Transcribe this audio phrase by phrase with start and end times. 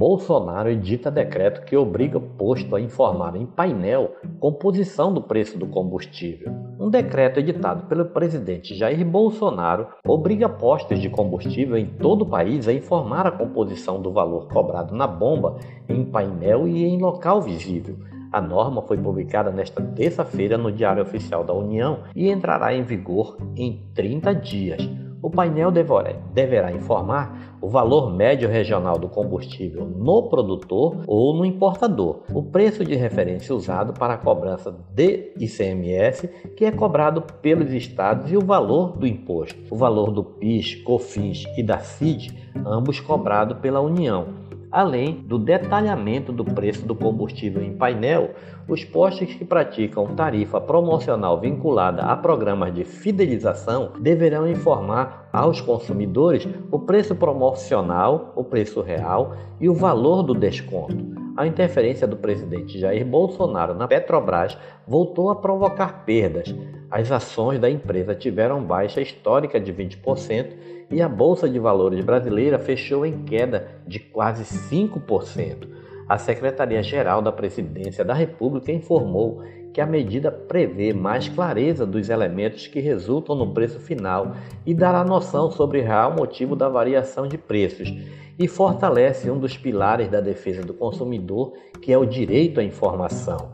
[0.00, 6.50] Bolsonaro edita decreto que obriga posto a informar em painel composição do preço do combustível.
[6.80, 12.66] Um decreto editado pelo presidente Jair Bolsonaro obriga postos de combustível em todo o país
[12.66, 17.98] a informar a composição do valor cobrado na bomba em painel e em local visível.
[18.32, 23.36] A norma foi publicada nesta terça-feira no Diário Oficial da União e entrará em vigor
[23.54, 25.09] em 30 dias.
[25.30, 32.22] O painel deverá informar o valor médio regional do combustível no produtor ou no importador,
[32.34, 38.32] o preço de referência usado para a cobrança de ICMS, que é cobrado pelos estados,
[38.32, 42.36] e o valor do imposto, o valor do PIS, COFINS e da CID,
[42.66, 48.30] ambos cobrados pela União além do detalhamento do preço do combustível em painel,
[48.68, 56.46] os postos que praticam tarifa promocional vinculada a programas de fidelização deverão informar aos consumidores
[56.70, 61.29] o preço promocional, o preço real e o valor do desconto.
[61.40, 66.54] A interferência do presidente Jair Bolsonaro na Petrobras voltou a provocar perdas.
[66.90, 70.52] As ações da empresa tiveram baixa histórica de 20%
[70.90, 75.66] e a Bolsa de Valores brasileira fechou em queda de quase 5%.
[76.06, 79.42] A Secretaria-Geral da Presidência da República informou
[79.72, 84.34] que a medida prevê mais clareza dos elementos que resultam no preço final
[84.66, 87.92] e dará noção sobre o real motivo da variação de preços
[88.38, 93.52] e fortalece um dos pilares da defesa do consumidor, que é o direito à informação.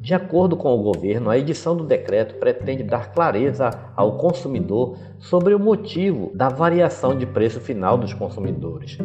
[0.00, 5.54] De acordo com o governo, a edição do decreto pretende dar clareza ao consumidor sobre
[5.54, 8.96] o motivo da variação de preço final dos consumidores.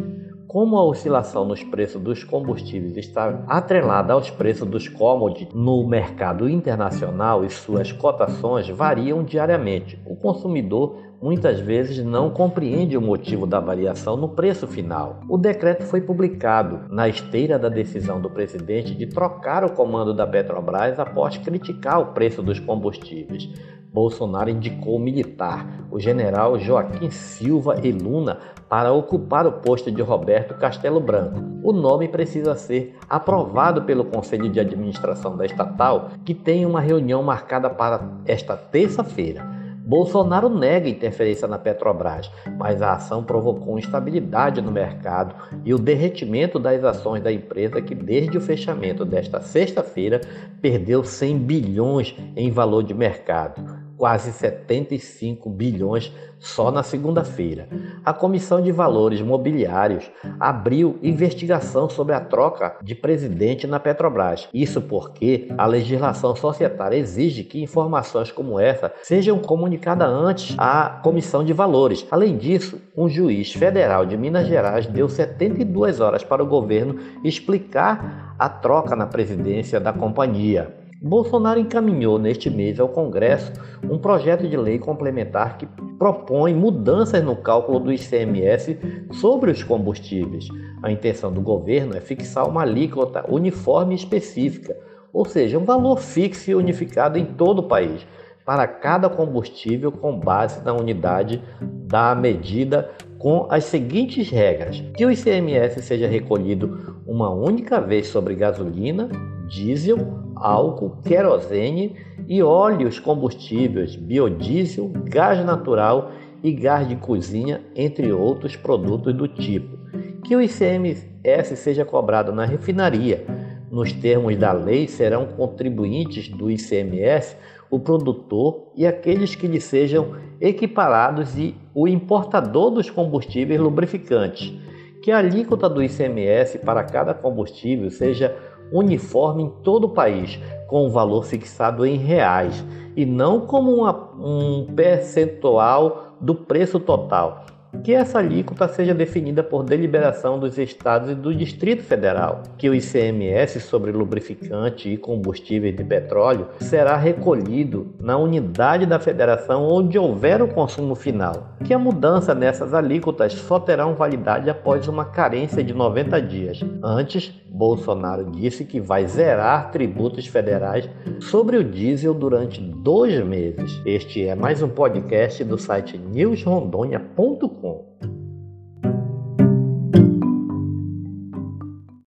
[0.53, 6.47] Como a oscilação nos preços dos combustíveis está atrelada aos preços dos commodities no mercado
[6.47, 13.59] internacional e suas cotações variam diariamente, o consumidor muitas vezes não compreende o motivo da
[13.59, 15.21] variação no preço final.
[15.27, 20.27] O decreto foi publicado na esteira da decisão do presidente de trocar o comando da
[20.27, 23.49] Petrobras após criticar o preço dos combustíveis.
[23.93, 30.01] Bolsonaro indicou o militar, o general Joaquim Silva e Luna, para ocupar o posto de
[30.01, 31.39] Roberto Castelo Branco.
[31.61, 37.21] O nome precisa ser aprovado pelo Conselho de Administração da estatal, que tem uma reunião
[37.21, 39.53] marcada para esta terça-feira.
[39.85, 46.57] Bolsonaro nega interferência na Petrobras, mas a ação provocou instabilidade no mercado e o derretimento
[46.57, 50.21] das ações da empresa, que desde o fechamento desta sexta-feira
[50.61, 57.69] perdeu 100 bilhões em valor de mercado quase 75 bilhões só na segunda-feira.
[58.03, 64.49] A Comissão de Valores Mobiliários abriu investigação sobre a troca de presidente na Petrobras.
[64.53, 71.41] Isso porque a legislação societária exige que informações como essa sejam comunicadas antes à Comissão
[71.41, 72.05] de Valores.
[72.11, 78.35] Além disso, um juiz federal de Minas Gerais deu 72 horas para o governo explicar
[78.37, 80.82] a troca na presidência da companhia.
[81.05, 83.51] Bolsonaro encaminhou neste mês ao Congresso
[83.91, 85.67] um projeto de lei complementar que
[85.99, 88.77] propõe mudanças no cálculo do ICMS
[89.11, 90.47] sobre os combustíveis.
[90.81, 94.77] A intenção do governo é fixar uma alíquota uniforme específica,
[95.11, 98.07] ou seja, um valor fixo e unificado em todo o país,
[98.45, 105.11] para cada combustível com base na unidade da medida com as seguintes regras: que o
[105.11, 109.09] ICMS seja recolhido uma única vez sobre gasolina,
[109.53, 109.99] diesel,
[110.35, 111.95] álcool, querosene
[112.27, 116.11] e óleos combustíveis, biodiesel, gás natural
[116.43, 119.77] e gás de cozinha, entre outros produtos do tipo.
[120.23, 123.25] Que o ICMS seja cobrado na refinaria.
[123.69, 127.37] Nos termos da lei, serão contribuintes do ICMS
[127.69, 134.53] o produtor e aqueles que lhe sejam equiparados e o importador dos combustíveis lubrificantes.
[135.01, 138.35] Que a alíquota do ICMS para cada combustível seja
[138.73, 142.65] uniforme em todo o país, com o valor fixado em reais
[142.95, 147.45] e não como uma, um percentual do preço total
[147.81, 152.75] que essa alíquota seja definida por deliberação dos estados e do Distrito Federal, que o
[152.75, 160.41] ICMS sobre lubrificante e combustíveis de petróleo será recolhido na unidade da federação onde houver
[160.41, 165.73] o consumo final, que a mudança nessas alíquotas só terão validade após uma carência de
[165.73, 166.59] 90 dias.
[166.81, 170.89] Antes, Bolsonaro disse que vai zerar tributos federais
[171.19, 173.79] sobre o diesel durante dois meses.
[173.85, 178.12] Este é mais um podcast do site newsrondônia.com そ。